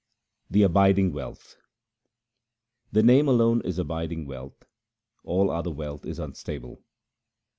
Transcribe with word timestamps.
The 0.49 0.63
abiding 0.63 1.13
wealth:— 1.13 1.57
The 2.91 3.03
Name 3.03 3.27
alone 3.27 3.61
is 3.63 3.77
abiding 3.77 4.25
wealth; 4.25 4.65
all 5.23 5.51
other 5.51 5.69
wealth 5.69 6.07
is 6.07 6.17
unstable. 6.17 6.81